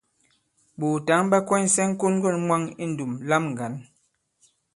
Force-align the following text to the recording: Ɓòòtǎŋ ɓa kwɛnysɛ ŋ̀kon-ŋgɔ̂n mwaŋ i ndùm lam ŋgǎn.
Ɓòòtǎŋ 0.79 1.21
ɓa 1.31 1.37
kwɛnysɛ 1.47 1.83
ŋ̀kon-ŋgɔ̂n 1.91 2.37
mwaŋ 2.47 2.63
i 2.83 2.85
ndùm 2.91 3.11
lam 3.29 3.43
ŋgǎn. 3.51 3.73